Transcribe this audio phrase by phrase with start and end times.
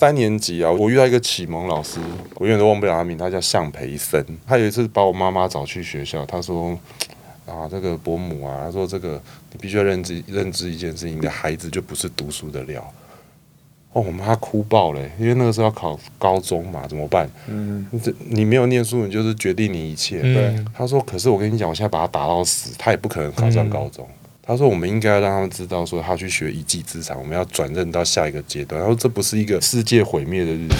[0.00, 1.98] 三年级啊，我遇到一个启蒙老师，
[2.36, 4.24] 我永远都忘不了他名，他叫向培森。
[4.46, 6.70] 他有一次把我妈妈找去学校，他说
[7.44, 12.80] ：“啊，这个伯母啊，他说这个你必须要认知认知一件事情，你的孩子就不是读书的料。”
[13.92, 17.28] 哦，我妈哭爆了，因为那个时候要考高中嘛，怎么办？
[17.48, 20.22] 嗯，这你没有念书，你就是决定你一切。
[20.22, 24.08] 对，他说：“可是我跟你讲，我现在把他打到死，他也不可能考上高中。
[24.48, 28.80] 他说：“我们应该要让他们知道，说他去学一技之长，我们要转任到下一个阶段。
[28.80, 30.74] 他说这不是一个世界毁灭的日子。”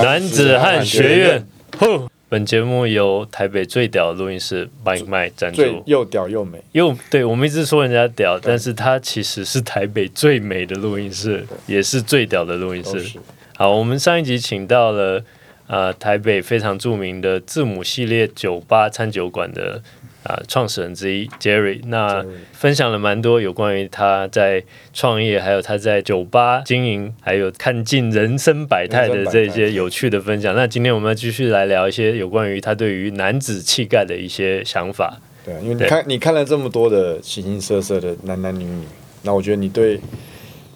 [0.00, 1.44] 男子汉学院，
[1.76, 2.08] 吼！
[2.34, 5.62] 本节目由台北最屌的录音室 Mike Mike 赞助。
[5.62, 13.20] 最，又屌又美，又对我们一直说人家屌，但是它其实是台北最美的录音室，也是最屌的录音室。
[13.56, 15.22] 好，我们上一集请到了
[15.66, 19.82] 呃台北非常著名的字母系列酒吧餐酒馆的
[20.26, 30.54] 啊、创始人之一 Jerry，那分享了蛮多有关于他在创业，还有他在酒吧经营，还有看尽人生百态的这些有趣的分享。
[30.56, 35.20] 那今天我们要继续来聊一些有关于他对于男子气概的一些想法。
[35.44, 38.82] 对啊，因为你看你看了这么多的形形色色的男男女女，
[39.24, 40.00] 那我觉得你对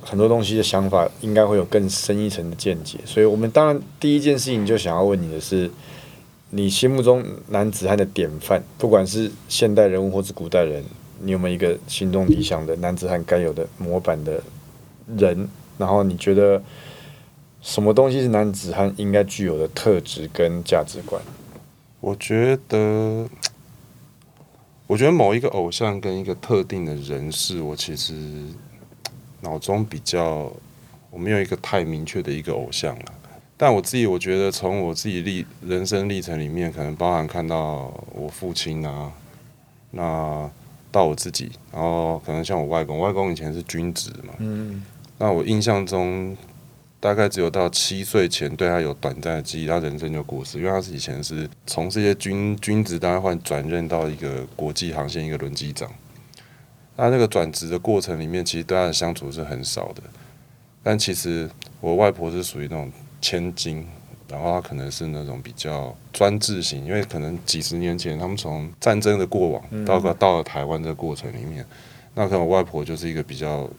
[0.09, 2.99] 很多东西的想法应该会有更深一层的见解。
[3.05, 5.71] 所以我们当然第一件事情就想要问你的是，
[6.51, 10.83] 你心目中男子汉的典范，不管是现代人物或是古代人，
[11.21, 14.43] 你有没有一个心中理想的男子汉该有的模板的
[15.17, 15.47] 人？
[15.77, 16.63] 然后你觉得
[17.61, 21.21] 什么东西是男子汉应该具有的特质跟价值观？
[22.01, 23.29] 我觉得，
[24.87, 28.15] 我觉得某一个偶像跟一个特定的人士，我其实
[29.41, 30.53] 脑中比较，
[31.11, 33.05] 我没有一个太明确的一个偶像了。
[33.57, 39.13] 但我自己，我觉得从我自己历人生历程里面，可能包含看到我父亲啊，
[39.91, 40.49] 那
[40.93, 44.85] 到我自己，然后可能像我外公，外公以前是军职嘛，嗯，
[45.19, 46.37] 那我印象中，
[47.01, 55.91] 大概只有到七岁前对他有短暂的记忆，他人生就过世，因为他是以前是从这些军军职，当然换转任到一个国际航线一个轮机长。
[57.01, 60.03] 那那个转职的过程里面，其实对他的相处是很少的。
[60.83, 61.49] 但其实
[61.81, 63.87] 我外婆是属于那种千金，
[64.29, 71.65] 然后她可能是那种比较专制型，因为可能几十年前他们从战争的过往到个到了台湾这个过程里面，
[72.15, 73.71] 那可能我外婆就是一个比较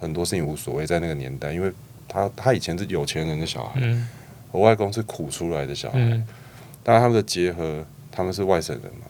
[0.00, 1.72] 很多事情无所谓，在那个年代，因为
[2.08, 4.08] 她她以前是有钱人的小孩，嗯
[4.50, 6.26] 我外公是苦出来的小孩，嗯
[6.82, 9.06] 当然他们的结合，他们是外省人嘛。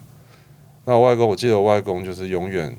[0.85, 2.75] 那我外公，我记得我外公就是永远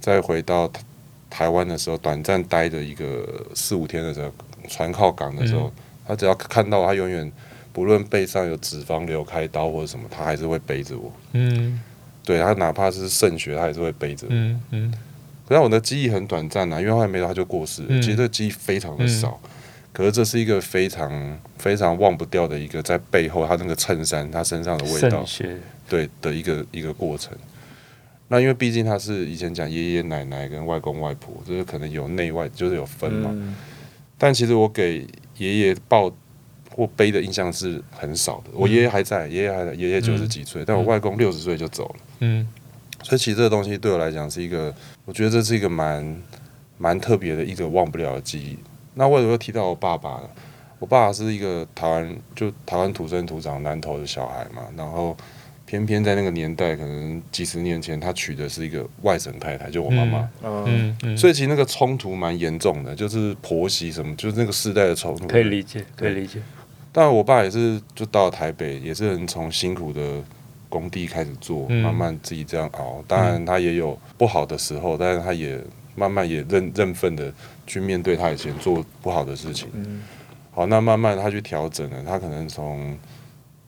[0.00, 0.82] 再回到台
[1.30, 4.32] 台湾的时候，短暂待的一个四五天的时候，
[4.68, 5.72] 船靠港的时候，
[6.06, 7.30] 他只要看到他永远
[7.72, 11.12] 不论背上有脂肪瘤、开刀或者什么，他还是会背着我。
[11.34, 11.80] 嗯
[12.24, 14.32] 对他哪怕是肾血，他还是会背着我。
[14.32, 14.94] 嗯嗯
[15.48, 17.88] 可是我的记忆很短暂啊，因为后来没到他就过世了。
[17.90, 19.40] 嗯其实这个记忆非常的少，
[19.92, 25.24] 可是这是一个非常非常忘不掉的一个在背后他那个衬衫他身上的味道
[25.88, 27.36] 对的一个一个过程。
[28.32, 33.28] 那因为毕竟他是以前讲爷爷奶奶跟外公外婆，就是可能有内外就是有分嘛。
[33.32, 33.56] 嗯
[34.16, 35.04] 但其实我给
[35.38, 36.12] 爷爷抱
[36.70, 38.50] 或背的印象是很少的。
[38.52, 41.96] 我爷爷还在，爷爷还在，爷爷九十几岁，但我外公六十岁就走了。
[42.20, 42.46] 嗯
[43.02, 44.72] 所以其实这个东西对我来讲是一个，
[45.06, 46.22] 我觉得这是一个蛮
[46.78, 48.56] 蛮特别的一个忘不了的记忆。
[48.94, 50.28] 那为什么又提到我爸爸呢？
[50.78, 55.16] 我爸爸是一个台湾就台湾土生土长南投的小孩嘛，然后
[55.70, 65.28] 偏偏在那个年代，可能几十年前他娶的是一个外省太太，就我妈妈，嗯嗯嗯，所以其实那个冲突蛮严重的，就是婆媳什么，就是那个世代的冲突。
[65.28, 66.40] 可以理解，可以理解。
[66.90, 70.20] 但，我爸也是就到了台北，也是很从辛苦的
[70.68, 73.04] 工地开始做，嗯慢慢自己这样熬。
[73.06, 75.56] 当然，他也有不好的时候，但是他也
[75.94, 77.32] 慢慢也认认份的
[77.64, 79.68] 去面对他以前做不好的事情。
[79.74, 80.02] 嗯
[80.50, 82.98] 好，那慢慢他去调整了，他可能从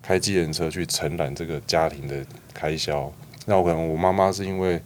[0.02, 2.16] 开机人车去承揽这个家庭的
[2.52, 3.10] 开销。
[3.46, 4.76] 那我可能我妈妈是因为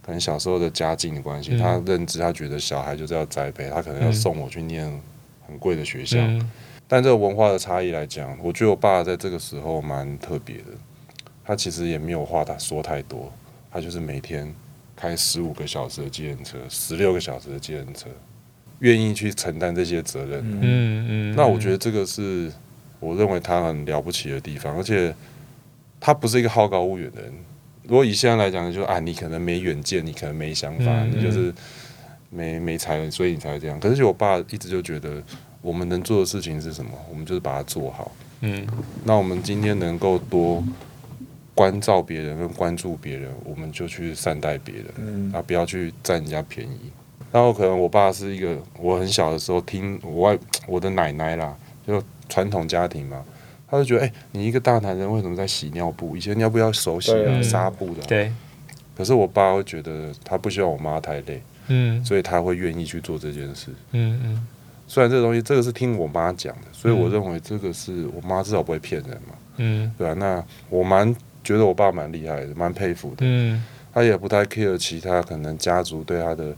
[0.00, 4.88] 可能小时候的家境的关系，嗯她认知，她觉得小孩就是要栽培，她可能要嗯送我去念
[5.46, 6.18] 很贵的学校。
[6.20, 6.50] 嗯
[6.88, 10.64] 但这个文化的差异来讲，我觉得我爸在这个时候蛮特别的。
[11.42, 13.32] 他其实也没有话他说太多，
[13.70, 14.54] 他就是每天
[14.94, 18.10] 开十五个小时的计程车，十六个小时的计程车，
[18.80, 20.40] 愿意去承担这些责任。
[20.40, 22.52] 嗯嗯嗯，那我觉得这个是
[23.02, 25.14] 我认为他很了不起的地方，而且
[26.00, 27.32] 他不是一个好高骛远的人。
[27.82, 31.52] 如果以现在来讲，就啊，你可能没远见，你可能没想法，嗯你就是
[32.30, 33.78] 没没才，所以你才会这样。
[33.80, 35.20] 可是我爸一直就觉得，
[35.60, 36.92] 我们能做的事情是什么？
[37.10, 38.10] 我们就是把它做好。
[38.40, 38.66] 嗯
[39.04, 40.62] 那我们今天能够多
[41.54, 46.90] 关照别人跟关注别人，我们就去善待别人，嗯啊，不要去占人家便宜。
[47.32, 51.56] 然后可能我爸是一个，我很小的时候听我外我的奶奶啦，
[51.86, 53.22] 就传统家庭嘛，
[53.68, 56.16] 他就觉得，哎、你一个大男人为什么在洗尿布？
[56.16, 58.32] 以前尿布要手洗啊，纱布的啊、对，
[58.96, 62.02] 可是我爸会觉得他不希望我妈太累，嗯。
[62.02, 63.68] 所以他会愿意去做这件事。
[63.90, 64.46] 嗯嗯。
[64.88, 67.12] 虽然这个东西，这个是听我妈讲的，所以我嗯。
[67.12, 69.92] 认为这个是我妈至少不会骗人嘛，嗯。
[69.98, 71.14] 对啊，那我蛮
[71.44, 73.18] 觉得我爸蛮厉害的，蛮佩服的。
[73.20, 73.62] 嗯。
[73.94, 76.56] 他也不太 care 其他可能家族对他的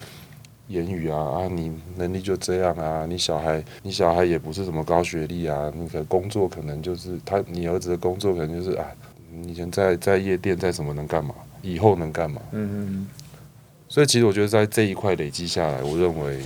[0.75, 8.85] 言语啊啊，你能力就这样啊，你小孩你小孩也不是什么高学历啊，那个工作可能就是他你儿子的工作可能就是啊，
[9.33, 12.41] 你以前在在夜店在什么能干嘛，以后能干嘛？
[12.53, 13.09] 嗯嗯
[13.89, 16.41] 所以其实我觉得在这一块累积下来，我认为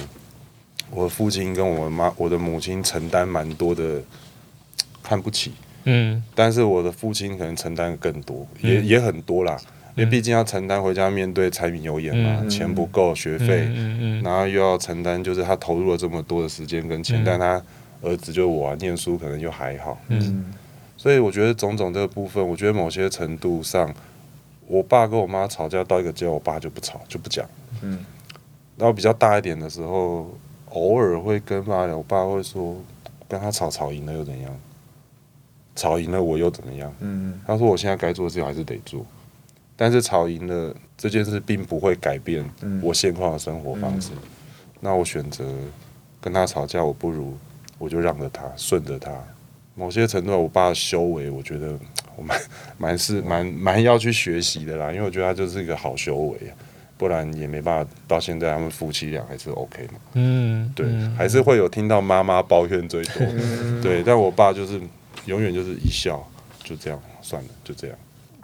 [0.91, 4.03] 我父亲跟我妈我的母亲承担蛮多的
[5.03, 5.53] 看不起，
[5.85, 6.23] 嗯。
[6.35, 8.87] 但是我的父亲可能承担更多，也嗯。
[8.87, 9.57] 也很多啦，
[9.99, 13.69] 因为毕竟要承担回家面对柴米油盐嘛，嗯钱不够学费，
[14.23, 17.25] 然后又要承担就是他投入了这么多的时间跟钱，嗯。
[17.25, 17.63] 但他
[18.01, 19.99] 儿子就我、啊、念书可能又还好，
[20.97, 23.93] 所以我觉得种种这个部分，我觉得某些程度上，
[24.69, 27.45] 我爸跟我妈吵架到一个阶段，我爸就不吵就不讲。
[27.83, 28.05] 嗯。
[28.77, 30.33] 然后比较大一点的时候，
[30.71, 32.77] 偶尔会跟爸聊，我爸会说
[33.29, 34.57] 跟他吵吵赢了又怎样？
[35.75, 36.93] 吵赢了我又怎么样？
[37.01, 37.41] 嗯。
[37.47, 39.05] 他说我现在该做的事情还是得做，
[39.81, 44.11] 但是吵赢了这件事并不会改变嗯我现况的生活方式。
[44.81, 45.45] 那我选择
[46.21, 47.37] 跟他吵架，我不如
[47.79, 49.13] 我就让着他，顺着他。
[49.77, 51.79] 某些程度，我爸的修为，我觉得
[52.17, 52.41] 我蛮
[52.77, 56.51] 蛮是蛮蛮要去学习的啦，因为我觉得他就是一个好修为啊，
[56.97, 60.01] 不然也没办法到现在他们夫妻俩还是 OK 嘛。
[60.15, 63.15] 嗯，对，嗯还是会有听到妈妈抱怨最多。
[63.21, 64.81] 嗯对，但我爸就是
[65.27, 66.29] 永远就是一笑，
[66.65, 67.97] 就这样算了，就这样。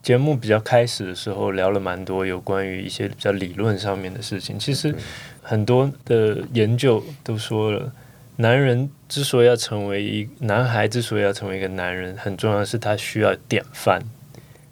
[0.05, 4.59] 节目比较开始的时候聊了蛮多有关于一些比较理论上面的事情。
[4.59, 4.95] 其实
[5.43, 7.91] 很多的研究都说了，
[8.37, 13.99] 男人之所以要成为一男孩之所以要成为一个男人，很重要的是他需要典范，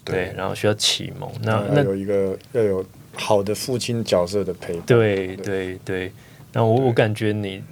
[0.05, 1.33] 对，然后需要启蒙。
[1.41, 2.85] 那那有一个要有
[3.15, 4.83] 好的父亲角色的陪伴。
[4.85, 6.13] 对对对，
[6.53, 7.63] 那我我感觉你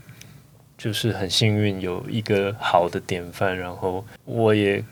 [0.79, 4.83] 就是很幸运有一个好的典范，然后我也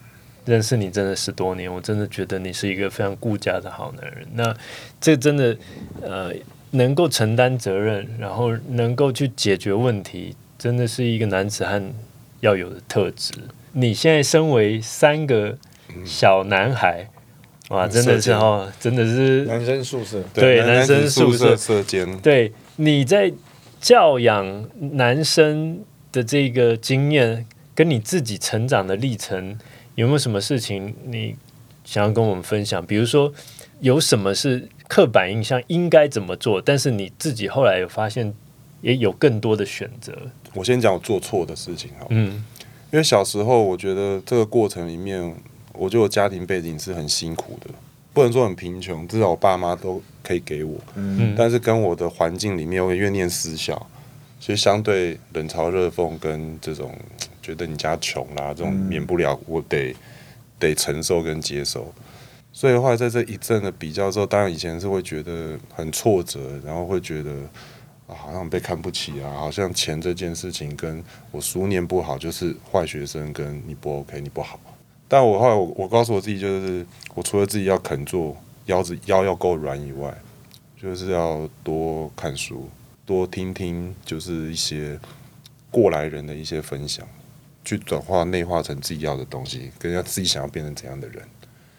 [0.49, 4.27] 认识你真的十多年，我真的觉得你是一个非常顾家的好男人。
[4.33, 4.57] 那
[4.99, 5.55] 这真的
[6.01, 6.33] 呃
[6.71, 11.93] 能够承担责任，然后能够去解决问题，真的是一个男子汉
[12.41, 13.35] 要有的特质。
[13.73, 15.59] 你现在身为三个
[16.07, 17.07] 小男孩，
[17.69, 23.31] 哇，真的是哦，真的是男生宿舍，对男男生宿宿舍舍间，对你在
[23.81, 24.67] 教养
[24.97, 25.81] 男生
[26.11, 29.59] 的这个经验，跟你自己成长的历程，
[29.99, 31.35] 有没有什么事情你
[31.85, 32.87] 想要跟我们分享？
[32.87, 33.33] 比如说，
[33.81, 38.33] 有什么是刻板印象应该怎么做，但是你自己后来有发现，
[38.81, 40.17] 也有更多的选择。
[40.55, 42.45] 我先讲我做错的事情好了，嗯
[42.93, 45.35] 因为小时候我觉得这个过程里面，
[45.73, 47.69] 我觉得我家庭背景是很辛苦的，
[48.13, 53.85] 不能说很贫穷，至少我爸妈都可以给我，嗯嗯，但是跟我的环境里面，我因为念私校，
[54.39, 56.97] 其实相对冷嘲热讽跟这种
[57.49, 59.97] 觉得你家穷啦，这种嗯免不了我得
[60.59, 61.91] 得承受跟接受。
[62.53, 67.31] 所以后来在这一阵的比较之后，当然以前是会觉得很挫折，然后会觉得
[68.07, 74.61] 啊好像被看不起啊，好像钱这件事情跟我书念不好就是坏学生，跟你不 OK 你不好。
[75.09, 78.37] 但我后来我我告诉我自己，就是我除了自己要肯做，
[78.67, 80.15] 腰子腰要够软以外，
[80.77, 82.69] 就是要多看书，
[83.07, 84.99] 多听听，就是一些
[85.71, 87.07] 过来人的一些分享，
[87.65, 91.23] 去转化内化成自己要的东西，跟要自己想要变成怎样的人。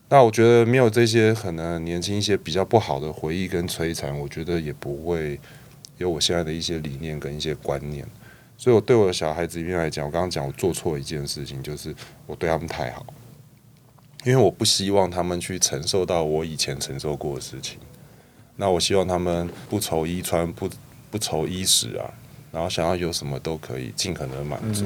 [0.09, 5.39] 那我觉得没有这些可能年轻一些比较不好的回忆跟摧残，我觉得也不会
[5.98, 8.05] 有我现在的一些理念跟一些观念。
[8.57, 11.95] 所以我对我的小孩子里面来讲，我刚刚讲我做错一件事情，就是
[12.25, 13.05] 我对他们太好，
[14.25, 17.77] 因为我不希望他们去承受到我以前承受过的事情。
[18.55, 20.69] 那我希望他们不愁衣穿，不
[21.09, 22.12] 不愁衣食啊，
[22.51, 24.86] 然后想要有什么都可以尽可能满足。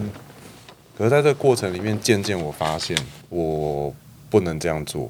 [0.97, 2.95] 可是在这个过程里面，渐渐我发现
[3.29, 3.93] 我
[4.29, 5.09] 不能这样做。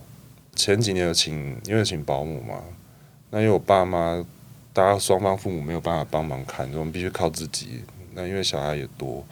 [0.56, 2.62] 前几年有请，因为请保姆嘛，
[3.32, 4.24] 那因为我爸妈，
[4.72, 7.82] 大家双方父母没有办法帮忙看，我们必须靠自己。
[8.14, 9.26] 那因为小孩也多，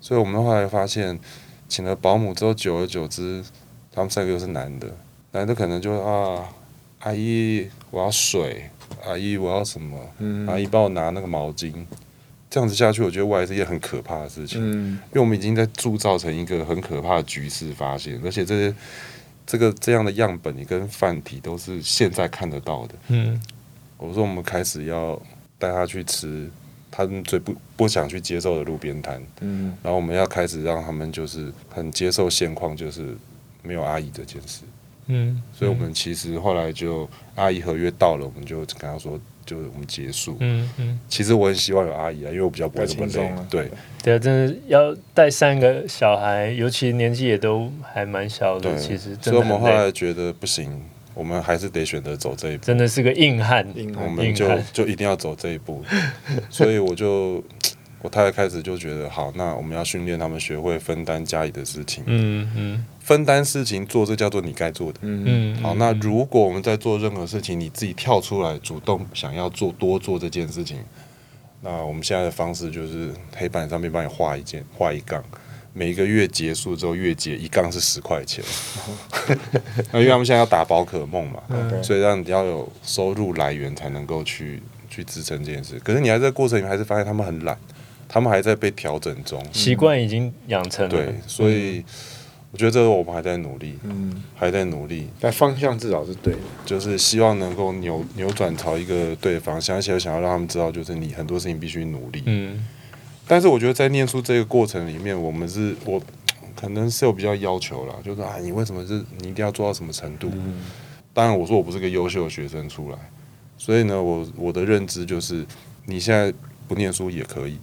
[0.00, 1.18] 所以我们后来发现，
[1.68, 3.42] 请了保姆之后，久而久之，
[3.92, 4.88] 他们三个又是男的，
[5.30, 6.48] 男的可能就啊，
[6.98, 8.68] 阿姨我要水，
[9.06, 11.72] 阿姨我要什么，嗯阿姨帮我拿那个毛巾。
[12.52, 14.60] 这样子下去，我觉得未来是一件很可怕的事情。
[14.60, 18.76] 嗯因为我们已经在铸造成一个很可怕的局势发现，而且这些
[19.46, 22.94] 这个这样的样本，你跟范体都是现在看得到的。
[23.08, 23.40] 嗯
[23.96, 25.18] 我说我们开始要
[25.58, 26.50] 带他去吃
[26.90, 33.16] 他们最不不想去接受的路边摊，嗯然后我们要开始让他们就是很接受现况，就是
[33.62, 34.64] 没有阿姨这件事。
[35.06, 40.36] 嗯，所以我们其实后来就阿姨合约到了，我们就跟他说，就我们结束。
[40.40, 43.32] 嗯嗯，其实我很希望有阿姨啊，因为我比较不会这么累。
[43.50, 43.70] 对
[44.02, 50.80] 对啊，真的要带三个小孩，尤其年纪也都还蛮小的，对，其实所以我们后来觉得不行，
[51.14, 52.64] 我们还是得选择走这一步。
[52.64, 53.66] 真的是个硬汉。
[53.76, 55.82] 硬汉我们就就一定要走这一步，
[56.48, 57.42] 所以我就
[58.02, 62.86] 我太太开始就觉得好，那我们要训练他们学会分担家里的事情，嗯嗯。
[63.00, 65.00] 分担事情做，这叫做你该做的。
[65.02, 70.78] 嗯嗯，好，那如果我们在做任何事情，你自己跳出来主动想要做多做这件事情，
[71.60, 75.22] 那我们现在的方式就是黑板上面帮你画一件画一杠，
[75.72, 78.44] 每一个月结束之后月结一杠是十块钱，
[79.90, 81.42] 那 因为他们现在要打宝可梦嘛
[81.82, 85.76] 所以让你要有收入来源才能够去去支撑这件事。
[85.80, 87.58] 可是你还在过程里面还是发现他们很懒，
[88.12, 90.90] 他们还在被调整中，习惯已经养成了。
[90.90, 91.82] 对，所以
[92.50, 95.08] 我觉得这个我们还在努力，嗯，还在努力。
[95.18, 96.40] 但方向至少是对的。
[96.66, 102.22] 就是希望能够扭扭转朝一个对的方向，而且想要让他们知道，就是你很多事情必须努力。
[102.26, 102.62] 嗯
[103.26, 105.98] 但是我觉得在念书这个过程里面，我们是我
[106.54, 110.30] 可能是有比较要求了，就是啊，你为什么是你一定要做到什么程度？
[111.14, 112.98] 当然，我说我不是个优秀的学生出来，
[113.56, 115.46] 所以呢，我我的认知就是，
[115.86, 116.34] 你现在
[116.66, 117.56] 不念书也可以，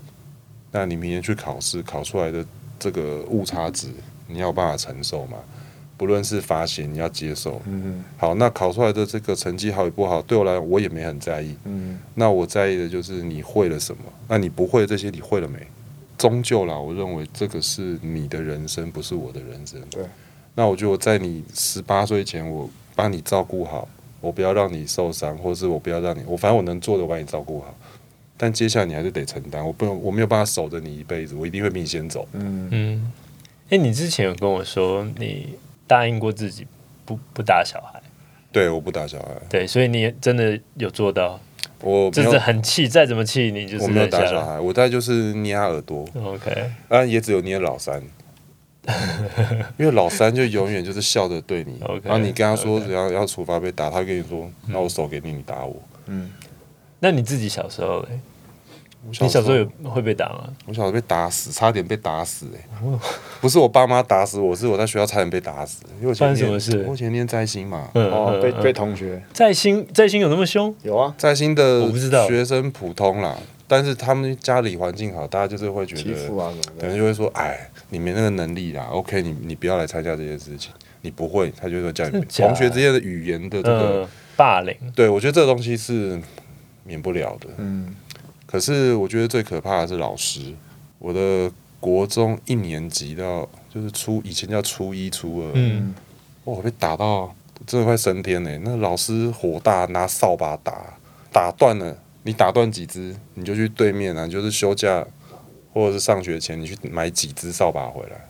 [0.71, 2.45] 那你明年去考试考出来的
[2.77, 3.87] 这个误差值，
[4.27, 5.37] 你要有办法承受嘛？
[5.97, 7.61] 不论是罚钱，你要接受。
[7.65, 11.55] 嗯好，那考出来的这个成绩好与不好，对我来讲我也没很在意。
[11.65, 15.59] 嗯那我在意的就是你会了什么，那你不会这些，你会了没？
[16.17, 19.81] 终究啦，我认为这个是你的人生，不是我的人生。
[19.89, 20.03] 对。
[20.55, 23.87] 那我觉得我在你十八岁前，我帮你照顾好，
[24.21, 27.73] 我不要让你受伤，或是我不要让你，我反正我能做的，我把你照顾好。
[28.41, 32.25] 但接下来你还是得承担，我不能，我没有办法守着你一辈子，我一定会比你先走。
[32.31, 32.69] 嗯。
[32.71, 33.11] 嗯。
[33.69, 35.55] 哎，你之前有跟我说你
[35.85, 36.65] 答应过自己
[37.03, 38.01] 不不打小孩，
[38.51, 41.39] 对，我不打小孩，对，所以你也真的有做到，
[41.81, 42.31] 我没有。
[42.31, 44.07] 是很气，再怎么气你就是我没有。
[44.07, 48.01] 打小孩，我大概就是捏他耳朵，OK，啊，也只有捏老三，
[49.77, 51.79] 因为老三就永远就是笑着对你。
[51.83, 55.79] OK，然后你跟他说 OK 要要处罚被打，他跟你说，那我手给你，你打我。
[56.07, 56.31] 嗯，
[56.99, 58.19] 那你自己小时候嘞？
[59.05, 60.49] 我你小时候有会被打吗？
[60.65, 62.59] 我小时候被打死，差点被打死哎、
[63.39, 70.73] 不是我爸妈打死我，是我在学校差点被打死，因为我前发生什么事我以前念在新嘛，嗯哦，被嗯被同学在新在新有那么凶？
[70.83, 73.37] 有啊，在新的我不知道学生普通啦，
[73.69, 76.53] 但是他们家里环境好，大家就是会觉欺负得。
[76.79, 84.75] 可能就会说，哎，你没那个能力啦，OK，你你不要来参加这件事情，你不会，他就会叫你同学之间的语言的这个，嗯，霸凌。
[84.93, 86.19] 对我觉得这个东西是
[86.83, 87.47] 免不了的。
[87.57, 87.95] 嗯
[88.49, 90.55] 可是我觉得最可怕的是老师。
[90.97, 95.93] 我的国中一年级到就是初以前叫初一初二，嗯，
[96.45, 97.31] 哇，我被打到
[97.67, 98.59] 真的快升天呢。
[98.63, 100.97] 那老师火大，拿扫把打，
[101.31, 105.05] 打断了，你打断几只，你就去对面啊，你就是休假
[105.71, 108.27] 或者是上学前，你去买几只扫把回来。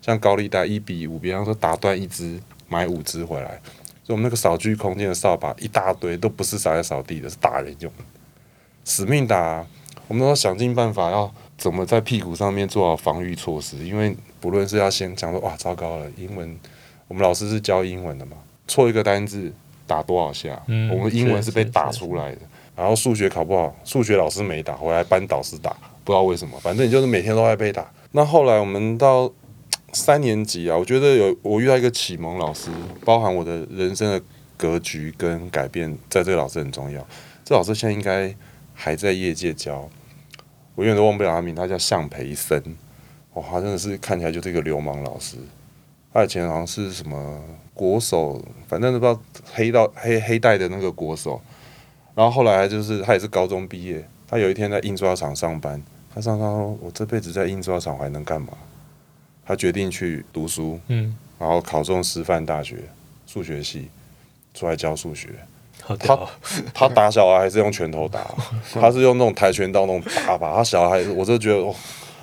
[0.00, 3.60] 像高利贷一比五，比方说打断一只，买五只回来。
[4.02, 8.04] 所以我们那个扫具空间的扫把一大堆，都不是扫来扫地的，是打人用的，
[8.88, 9.66] 死命打啊、
[10.08, 16.58] 我们都要想尽办法要怎么在屁股上面做好防御措施，因为不论是要先讲说哇糟糕了，英文
[17.06, 19.52] 我们老师是教英文的嘛，错一个单字
[19.86, 22.38] 打多少下，嗯我们英文是是被打出来的。
[22.74, 27.86] 然后数学考不好，数学老师没打，回来班导师打，不知道为什么，反正你就是每天都在被打。
[28.12, 29.30] 那后来我们到
[29.92, 32.70] 三年级啊，我觉得有我遇到一个启蒙老师，
[33.04, 34.22] 包含我的人生的
[34.56, 37.06] 格局跟改变，在这个老师很重要。
[37.44, 38.32] 这老师现在应该
[38.80, 39.90] 还在业界教，
[40.76, 42.62] 我永远都忘不了他名，他叫向培森。
[43.34, 45.36] 哇，他真的是看起来就是一个流氓老师。
[46.14, 47.42] 他以前好像是什么
[47.74, 49.20] 国手，反正都不知道
[49.52, 51.40] 黑到黑黑带的那个国手。
[52.14, 55.82] 然后后来就是他也是高中毕业，他有一天在印刷厂上班，
[56.14, 58.56] 他上班说：“我这辈子在印刷厂还能干嘛？”
[59.44, 62.84] 他决定去读书，嗯，然后考中师范大学
[63.26, 63.88] 数学系，
[64.54, 65.30] 出来教数学。
[65.82, 66.28] 好屌哦。
[66.74, 68.20] 他打小孩还是用拳头打，
[68.74, 70.54] 他是用那种跆拳道那种打法。
[70.54, 71.74] 他小孩，我就觉得，哦，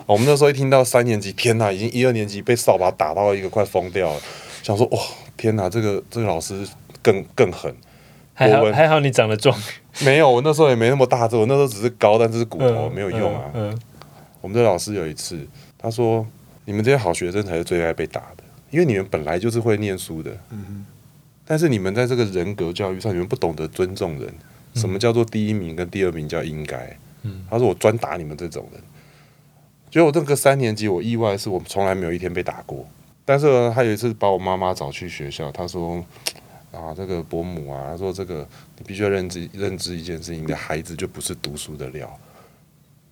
[0.05, 4.19] 我们那时候一听到三年级，天哪，已经一二年级被扫把打到一个快疯掉了，
[4.61, 4.99] 想说，哇，
[5.35, 6.67] 天哪，这个这个老师
[7.01, 7.73] 更更狠。
[8.37, 9.57] 还好还好你长得壮，
[10.03, 13.43] 没有，我那时候也没那么大只，我那时候只是高，但是是骨头，嗯没有用啊。
[13.53, 13.79] 嗯，嗯
[14.41, 15.39] 我们的老师有一次，
[15.77, 16.27] 他说
[16.65, 20.31] ：“你们这些好学生才是最爱被打的。”因为你们本来就是会念书的，
[21.45, 24.33] 但是你们在这个人格教育上，你们不懂得尊重人。
[24.73, 26.97] 什么叫做第一名跟第二名叫应该？
[27.49, 28.81] 他说我专打你们这种人。
[29.89, 32.85] 结果我这个三年级，我意外是我从来没有一天被打过。
[33.23, 36.03] 但是呢他有一次把我妈妈找去学校，他说
[36.73, 38.45] ：“啊，这个伯母啊，他说这个
[38.77, 42.19] 你必须要认知认知一件事情，你的孩子就不是读书的料。”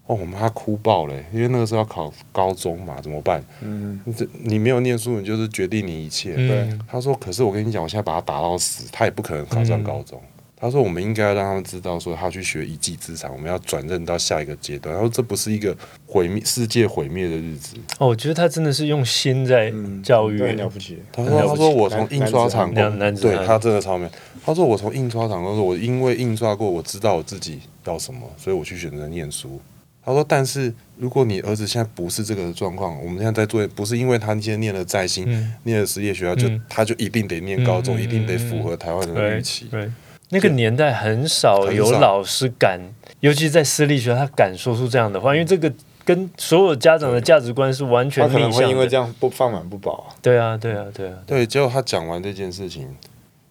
[0.06, 3.42] 哦，我妈哭爆了，因为那个时候要考高中嘛，怎么办？
[3.62, 6.36] 嗯，这你没有念书，你就是决定你一切。
[6.36, 10.22] 对，他说：“可是我跟你讲，我现在把他打到死，他也不可能考上高中。
[10.58, 14.94] 他说：“我们应该要让他们知道，说他去学一技之长，我们要转任到下一个阶段。
[14.94, 17.76] 然后这不是一个毁灭世界毁灭的日子。
[18.00, 20.38] 哦，我觉得他真的是用心在教育。
[20.38, 21.00] 对，了不起。
[21.14, 24.10] 他说：“他说我从印刷厂对他真的超美。
[24.46, 29.60] 他说我从印刷厂工作，我因为印刷过，我知道我自己要什么，所以我去选择念书。
[30.06, 35.26] 他说，但是如果你儿子现在不是这个状况，我们现在在做，不是因为他今天念了在新，
[35.64, 39.68] 念了实业学校，就他就一定得念高中，一定得符合台湾人的预期。
[39.72, 39.90] 对，
[40.30, 42.82] 那个年代很少有老师敢，
[43.22, 45.72] 尤其在私立学校，他敢说出这样的话，因为这个
[46.04, 48.68] 跟所有家长的价值观是完全他可能逆向的。
[48.68, 50.16] 会因为这样不饭碗不保啊。
[50.22, 52.94] 对啊，对啊，对啊，对，结果他讲完这件事情，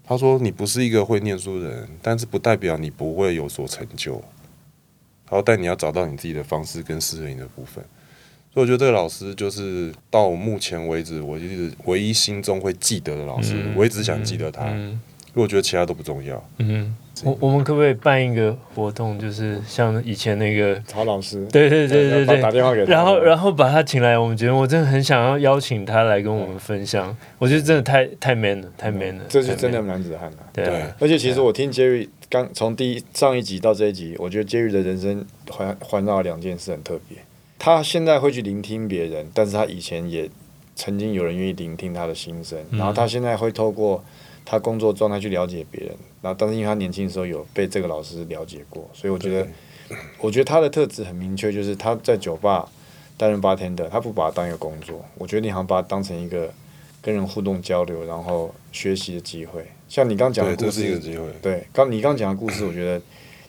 [0.04, 4.22] 他说：“你不是一个会念书的人，但是不代表你不会有所成就。
[5.32, 7.82] 然后，但你要找到你自己的方式跟适合你的部分。”
[8.52, 14.66] 所以我觉得这个老师就是到目前为止，我一直唯一心中会记得的老师，嗯我一直想记得他，
[15.34, 16.42] 因嗯为我觉得其他都不重要。
[16.58, 22.40] 嗯，我我们可不可以办一个活动，就是像以前那个，曹老师，对对对对对。
[22.40, 22.60] 打对。
[22.60, 27.16] 电话给他，然后，然后把他请来我们觉得，我真的很想要邀请他来跟我们分享。
[27.38, 30.36] 我觉得真的太太 man 了，太 man 了，太这是真的男子汉了。
[30.52, 30.66] 对
[30.98, 37.18] 而且其实我听 Jerry 刚从第一上一集到这一集，我觉得 Jerry 的人生环环绕两件事很特别。
[37.58, 40.28] 他现在会去聆听别人，但是他以前也
[40.74, 44.02] 曾经有人愿意聆听他的心声，然后他现在会透过
[44.44, 49.48] 他工作状态去了解别人，然后但是因为他年轻的时候有被这个老师了解过，所以我觉得，
[50.18, 52.68] 我觉得他的特质很明确，就是他在酒吧
[53.16, 56.52] 担任 bartender，他不把它当一个工作，我觉得你好像把它当成一个
[57.00, 59.64] 跟人互动交流，然后学习的机会。
[59.88, 61.24] 像你刚刚讲的对，故这是一个事，机会。
[61.42, 63.00] 对，刚你刚刚讲的故事，我觉得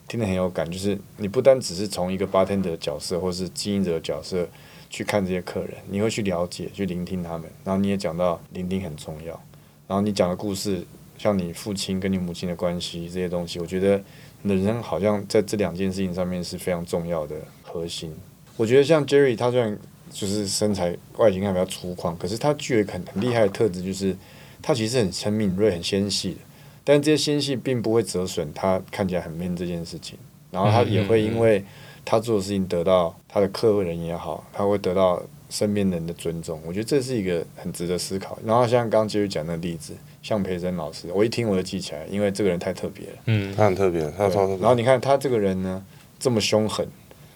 [0.07, 4.47] 听得很有感，就是你不单只是从一个 bartender 的角色或是经营者的角色
[4.89, 9.41] 去看这些客人，你会去了解、去聆听他们，然后你也讲到聆听很重要，
[9.87, 10.85] 然后你讲的故事，
[11.17, 14.01] 像你父亲跟你母亲的关系这些东西，我觉得
[14.41, 18.13] 你的人生好像在这两件事情上面是非常重要的核心。
[18.55, 19.77] 我觉得像 Jerry 他虽然
[20.11, 24.15] 就是身材外形看比较粗犷，可是他具有很很厉害的特质，就是
[24.61, 26.37] 他其实很很敏锐、很纤细的。
[26.83, 30.17] 但这些纤细并不会折损他看起来很 man 这件事情，
[30.51, 31.63] 然后他也会因为
[32.05, 35.21] 他做的事情得到他的客人也好，他会得到
[35.53, 36.59] 身边人的尊重。
[36.65, 38.39] 我觉得这是一个很值得思考。
[38.43, 43.13] 然后像刚刚继续讲的例子，像培生老师，我一听我就记起来，因为这个人太特别了。
[43.27, 44.57] 嗯，他很特别，他超特别。
[44.57, 45.85] 然后你看他这个人呢，
[46.19, 46.87] 这么凶狠，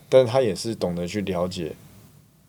[0.09, 1.73] 但是他也是懂得去了解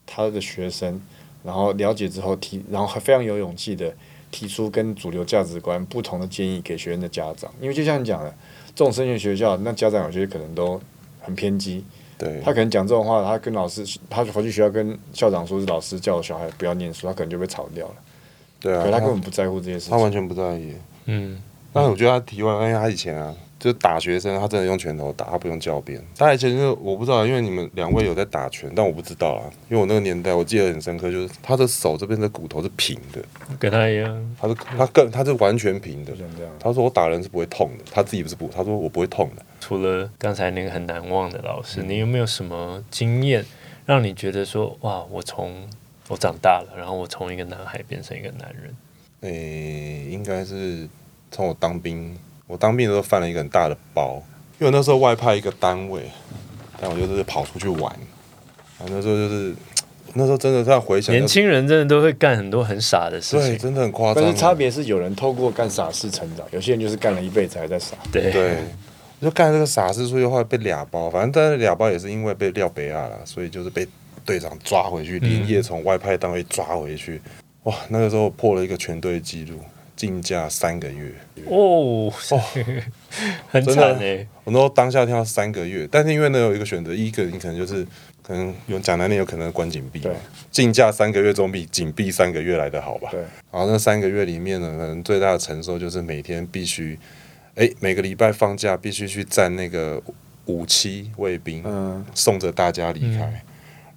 [0.06, 0.98] 他的学生，
[1.44, 3.94] 然后了解之后提，然后还非常有勇气的
[4.30, 7.52] 提出跟主流价值观不同的建议给学生的家长。
[7.60, 8.34] 因为就像你讲的，
[8.74, 10.80] 这种升学学校，那家长有些可能都
[11.20, 11.84] 很偏激，
[12.18, 17.94] 对他可能讲这种话，他跟老师，他回去学校跟校长说是老师叫我小孩不要念书，他可能就被炒掉了。
[18.60, 20.10] 对啊，可他他根本不在乎这些事他完。
[20.10, 20.74] 全不在意。
[21.06, 21.40] 嗯，
[21.72, 26.00] 但是我觉得他题外，因为他以前啊，就是打学生，他真的用拳头打，他不用教鞭。
[26.16, 33.20] 他以前就是我不知道，因为你们两位有在打拳，但我不知道啦，因为我那个年代我记得很深刻，就是他的手这边的骨头是平的，
[33.58, 36.12] 跟他一样，他是他更他是完全平的
[36.60, 39.44] 他说我打人是不会痛的，他自己不是不，他说我不会痛的。
[39.60, 43.44] 除了刚才那个很难忘的老师，你有没有什么经验
[43.86, 45.68] 让你觉得说，哇，我从
[46.06, 48.76] 我长大了，然后我从一个男孩变成一个男人？
[49.22, 50.88] 诶、应该是
[51.30, 52.16] 从我当兵，
[52.48, 54.20] 我当兵的时候犯了一个很大的包，
[54.58, 56.10] 因为那时候外派一个单位，
[56.80, 57.92] 但我就是跑出去玩，
[58.78, 59.54] 啊，那时候就是
[60.14, 64.24] 那时候真的这样回想，年轻人真的都会干很多很傻的事情对，真的很夸张。
[64.24, 67.94] 但是差别是有人透过干傻事成长，有些人就是干了一辈子还在傻。
[68.10, 68.56] 对对，
[69.20, 73.86] 我就干这个傻事，所以后来被俩包，反正但是俩包也是因为被廖北亚了，所以就是被
[74.24, 77.20] 队长抓回去，连夜从外派单位抓回去。
[77.64, 79.58] 哇，那个时候破了一个全队记录，
[79.98, 81.12] 禁驾三个月。
[81.46, 82.08] 哦，
[83.50, 87.84] 很惨哎，我那时候当下听到三个月，但是因为呢有一个选择，一个你可能就是
[88.22, 90.14] 可能有讲难点，有可能关紧闭对，
[90.52, 93.08] 禁驾三个月总比紧闭三个月来的好吧？
[93.10, 96.96] 对，然后那三个月里面呢，可能最大的承受就是每天必须，
[97.56, 100.00] 哎，每个礼拜放假必须去站那个
[100.46, 103.42] 五七卫兵，嗯，送着大家离开。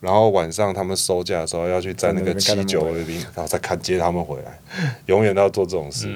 [0.02, 4.60] 然后晚上他们收假的时候要去载那个七九二零，然后再看接他们回来，
[5.06, 6.14] 永远都要做这种事。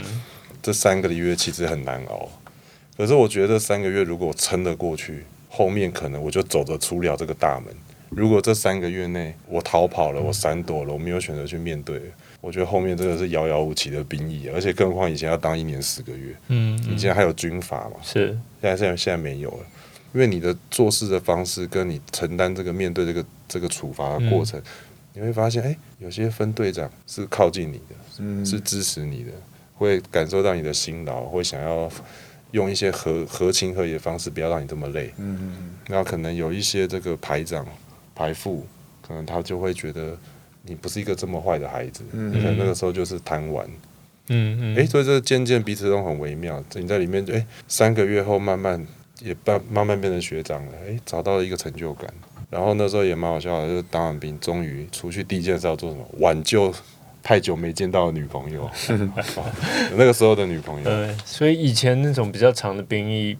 [0.62, 2.28] 这三个月其实很难熬，
[2.98, 7.72] 可是我觉得三个月如果撑得过去，后面可能我就走得出了这个大门。
[8.10, 12.02] 如果这三个月内我逃跑了，我闪躲了，我没有选择去面对，
[12.42, 18.28] 我觉得后面真的是遥遥无期的兵役，而且更何况以前要当一年十个月，嗯，以前还有军阀嘛，是，
[18.62, 19.66] 现在现在现在没有了，
[20.16, 24.60] 因为你的做事的方式跟你承担这个面对这个这个处罚的过程，
[25.14, 29.32] 你会发现，哎，有些分队长是靠近你的，是支持你的，
[29.76, 31.92] 会感受到你的辛劳，会想要
[32.52, 37.64] 用一些合合情合理的方式，不要让你这么累，嗯嗯嗯，然后可能有一些这个排长。
[38.18, 38.66] 排副
[39.06, 40.18] 可能他就会觉得
[40.64, 43.68] 你不是一个这么坏的孩子，可能那个时候就是贪玩，
[44.30, 46.64] 嗯嗯，哎，所以这渐渐彼此都很微妙。
[46.76, 48.82] 你在里面，哎，三个月后慢慢
[49.22, 52.12] 也慢慢慢变成学长了，哎，找到了一个成就感。
[52.50, 56.06] 然后那时候也蛮好笑的，就是当完兵，终于出去第一件事要做什么？
[56.20, 56.74] 挽救
[57.24, 58.70] 太久没见到的女朋友，
[59.98, 60.84] 那个时候的女朋友。
[60.84, 63.38] 对，所以以前那种比较长的兵役。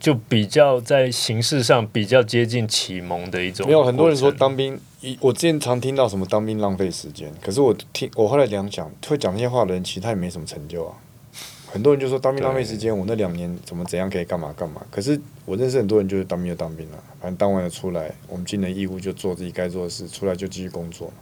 [0.00, 3.66] 就比较在形式上比较接近启蒙的一种。
[3.66, 4.78] 没有很多人说当兵，
[5.18, 10.94] 我之前常听到什么当兵浪费时间，可是我听我后来想想会讲这些话的人，其实他也没什么成就啊。
[11.70, 14.84] 很多人就说当兵浪费时间，我那两年怎么怎样可以干嘛干嘛。
[14.90, 21.12] 可是我认识很多人就是当兵就当兵了，反正当完了出来，我们尽了义务就做自己该做的事，出来就继续工作。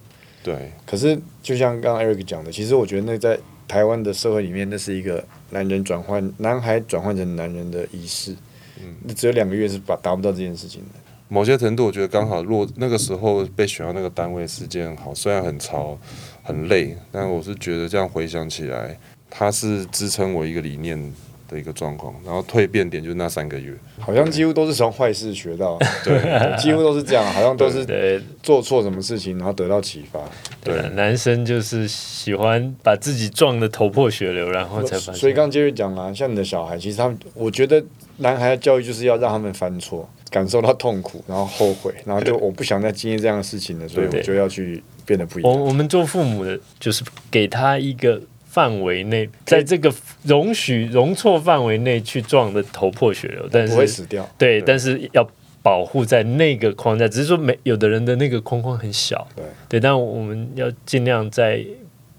[0.42, 0.70] 对。
[0.87, 8.32] 可是就像刚刚 Eric 讲的，其实我觉得那在台湾的社会里面，那是一个男人转换男孩转换成男人的仪式。
[8.78, 11.00] 嗯，那只有两个月是达达不到这件事情的。
[11.28, 15.98] 某些程度，我觉得刚好落那个时候被选到那个单位是件好，虽然很潮、
[16.44, 18.96] 很累，但我是觉得这样回想起来，
[19.31, 21.12] 它是支撑我一个理念。
[21.49, 30.19] 的一个状况，然后蜕变点就是那三个月，好像几乎都是从坏事学到， 对，几乎都是这样，好像都是做错什么事情，然后得到启发。
[30.65, 35.15] 对，男生就是喜欢把自己撞得头破血流，然后才发现。
[35.15, 37.81] 所以刚刚杰瑞讲了，像你的小孩，其实他们，我觉得
[38.17, 45.53] 男孩的教育就是要让他们犯错，感受到痛苦，然后后悔，然后就我不想再经历这样的事情了，所以我就要去变得不一样。
[45.53, 48.21] 我我们做父母的，就是给他一个。
[48.57, 49.92] 范围内，在这个
[50.23, 54.27] 容许容错范围内去撞的头破血流，但是不会死掉。
[54.38, 55.29] 对，但是要
[55.62, 59.29] 保护在那个框架，只是说没有的人的那个框框很小。
[59.37, 61.62] 对，对，但我们要尽量在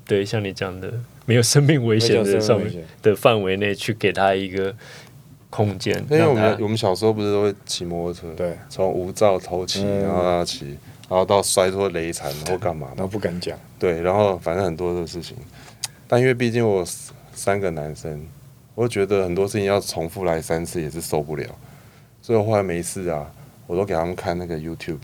[0.06, 0.93] 对像你讲的
[1.26, 2.71] 没有生命危险的上面
[3.02, 4.71] 的范围内去给他一个
[5.50, 5.95] 空间。
[6.12, 10.67] 因为我们我们小时候不是都会骑摩托车，对，从无照偷骑，然后他骑，
[11.10, 13.58] 然后到摔脱雷残或干嘛，然后不敢讲。
[13.80, 15.36] 对，然后反正很多的事情。
[16.08, 16.86] 但因为毕竟我
[17.34, 18.26] 三个男生，
[18.76, 21.46] 我觉得很多事情要重复来三次也是受不了，
[22.22, 23.30] 所以我后来没事啊，
[23.65, 25.00] 我都给他们看那个 YouTube，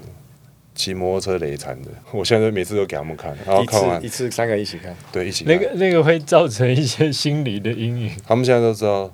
[0.74, 5.54] 骑摩托车雷惨的，我现在每次都给他们看，然后看完一次三个一起看，对，一起看。
[5.54, 8.12] 那个那个会造成一些心理的阴影。
[8.26, 9.12] 他们现在都知道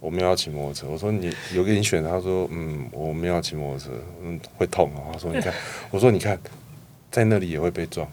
[0.00, 3.90] 我们要骑摩托车，我说你有给你选，他说嗯，我们要骑摩托车，
[4.22, 5.12] 嗯，会痛啊。
[5.12, 5.54] 他说你看，
[5.90, 6.38] 我说你看，
[7.10, 8.06] 在那里也会被撞。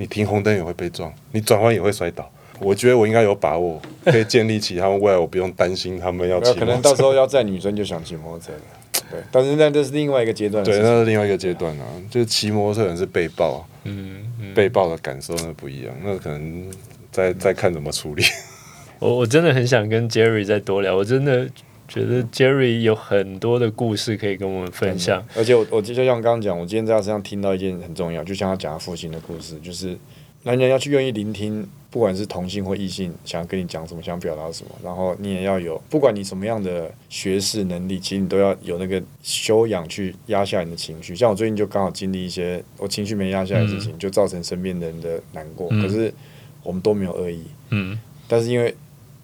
[0.00, 2.26] 你停红灯也会被撞，你转弯也会摔倒。
[2.58, 6.58] 我觉得我应该有把握，可以建立起他们未来，我不用担心他们要骑。
[6.58, 9.02] 可能到时候要载女生就想骑摩托车了。
[9.10, 10.64] 对，但是那这是另外一个阶段。
[10.64, 16.64] 对，那是另外一个阶段啊，就是骑摩托车可能是被爆，嗯，被爆的感受那不一样，那可能
[17.12, 18.24] 再再看怎么处理。
[19.00, 21.46] 我我真的很想跟 Jerry 再多聊，我真的。
[21.90, 29.98] 觉得 Jerry 有很多的故事可以跟我们分享，而且我我就像刚刚讲，我今天在他身上听到一件很重要，就像他讲他父亲的故事，就是
[30.44, 41.16] 男人要去愿意聆听，不管是同性或异性，想要跟你讲什么，想表达什么，然后你也要有，不管你什么样的学识能力，其实你都要有那个修养去压下你的情绪。
[41.16, 46.14] 像我最近就刚好经历一些我情绪没压下来的事情，就造成身边的人的难过，可是
[46.62, 47.98] 我们都没有恶意，嗯，
[48.28, 48.72] 但是因为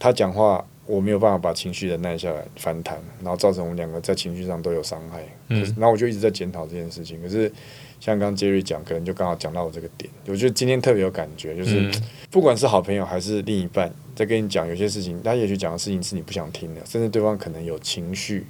[0.00, 0.66] 他讲话。
[0.86, 5.24] 我没有办法把情绪忍耐下来反弹，然后造成我们两个在情绪上都有伤害。
[5.48, 7.20] 嗯，然后我就一直在检讨这件事情。
[7.20, 7.50] 可是
[7.98, 10.08] 像刚刚杰瑞讲，可能就刚好讲到我这个点。
[10.26, 11.90] 我觉得今天特别有感觉，就是
[12.30, 18.46] 不管是好朋友还是另一半，在跟你讲有些事情，他也许讲的事情是你不想听的，甚至对方可能有情绪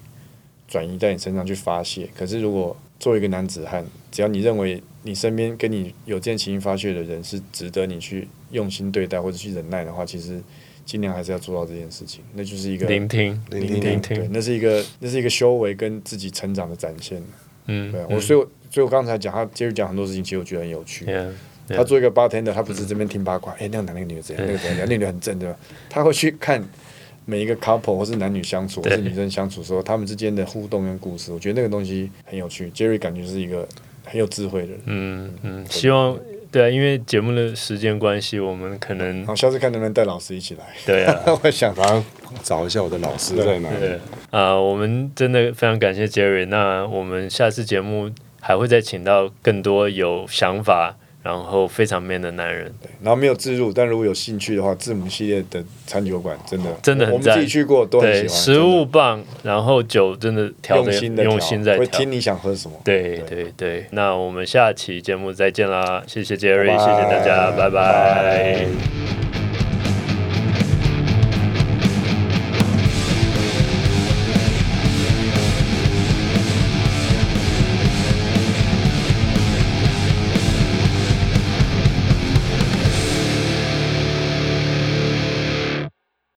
[0.68, 2.08] 转移在你身上去发泄。
[2.14, 10.42] 可是如果作为一个男子汉，只要你认为你身边跟你有这样情绪发泄的人是值得你去用心对待或者去忍耐的话，其实。
[10.86, 17.22] 尽量还是要做到这件事情，那就是一个聆听，聆听，聆听，对，那是一个，那是一个修为跟自己成长的展现。
[17.66, 18.38] 嗯，对我，所以，
[18.70, 21.04] 所以我刚才讲他接着讲很多事情，其实我觉得很有趣。
[21.68, 25.56] 他做一个 bartender，他不是这边听八卦，哎，那个男那个女的怎样，那个怎样，那个女很正，对吧？
[25.90, 26.64] 他会去看
[27.24, 32.70] 每一个 couple 或是男女相处，或是女生相处时候，他们之间的互动跟故事，我觉得那个东西很有趣。
[32.70, 33.68] Jerry 感觉是一个
[34.04, 34.80] 很有智慧的人。
[34.84, 36.16] 嗯嗯，希望
[36.56, 40.64] 对啊，因为节目的时间关系，我们可能好下次看能不能带老师一起来。
[40.86, 41.14] 对啊。
[41.44, 42.02] 我想找
[42.42, 43.76] 找一下我的老师在哪里。
[43.78, 46.46] 对啊、我们真的非常感谢 Jerry。
[46.46, 52.72] 那我们下次节目还会再请到更多有想法，然后非常 man 的男人。
[53.02, 58.38] 然后没有自入，但如果有兴趣的话，字母系列的餐酒馆真的真的很赞我们自己去过都很喜对，欢。
[58.38, 61.80] 食物棒，然后酒真的调的用心的用心在调。
[61.80, 62.76] 会听你想喝什么。
[62.84, 66.02] 对对对，那我们下期节目再见啦！
[66.06, 69.05] 谢谢 Jerry，拜拜谢谢大家，拜拜拜